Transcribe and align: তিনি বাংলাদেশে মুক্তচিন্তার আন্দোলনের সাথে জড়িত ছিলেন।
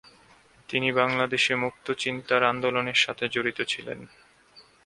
তিনি 0.69 0.89
বাংলাদেশে 0.91 1.53
মুক্তচিন্তার 1.55 2.41
আন্দোলনের 2.43 2.97
সাথে 2.97 3.25
জড়িত 3.27 3.59
ছিলেন। 3.67 3.99